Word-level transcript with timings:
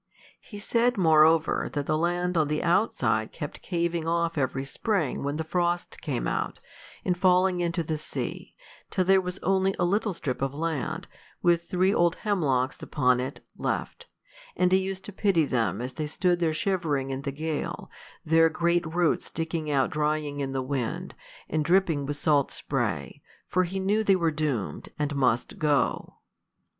He 0.39 0.57
said, 0.57 0.97
moreover, 0.97 1.69
that 1.73 1.85
the 1.85 1.95
land 1.95 2.35
on 2.35 2.47
the 2.47 2.63
outside 2.63 3.31
kept 3.31 3.61
caving 3.61 4.07
off 4.07 4.35
every 4.35 4.65
spring 4.65 5.21
when 5.21 5.35
the 5.35 5.43
frost 5.43 6.01
came 6.01 6.27
out, 6.27 6.59
and 7.05 7.15
falling 7.15 7.61
into 7.61 7.83
the 7.83 7.99
sea, 7.99 8.55
till 8.89 9.05
there 9.05 9.21
was 9.21 9.37
only 9.43 9.75
a 9.77 9.85
little 9.85 10.15
strip 10.15 10.41
of 10.41 10.55
land, 10.55 11.07
with 11.43 11.69
three 11.69 11.93
old 11.93 12.15
hemlocks 12.15 12.81
upon 12.81 13.19
it, 13.19 13.41
left; 13.59 14.07
and 14.55 14.71
he 14.71 14.79
used 14.79 15.05
to 15.05 15.13
pity 15.13 15.45
them 15.45 15.81
as 15.81 15.93
they 15.93 16.07
stood 16.07 16.39
there 16.39 16.51
shivering 16.51 17.11
in 17.11 17.21
the 17.21 17.31
gale, 17.31 17.87
their 18.25 18.49
great 18.49 18.87
roots 18.91 19.25
sticking 19.25 19.69
out 19.69 19.91
drying 19.91 20.39
in 20.39 20.51
the 20.51 20.63
wind, 20.63 21.13
and 21.47 21.63
dripping 21.63 22.07
with 22.07 22.17
salt 22.17 22.49
spray, 22.49 23.21
for 23.47 23.65
he 23.65 23.79
knew 23.79 24.03
they 24.03 24.15
were 24.15 24.31
doomed, 24.31 24.89
and 24.97 25.15
must 25.15 25.59
go. 25.59 26.15